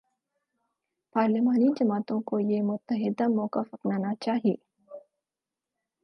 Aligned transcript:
پارلیمانی 1.15 1.67
جماعتوں 1.79 2.21
کو 2.21 2.39
یہ 2.39 2.61
متحدہ 2.61 3.27
موقف 3.27 3.73
اپنانا 3.73 4.13
چاہیے۔ 4.21 4.55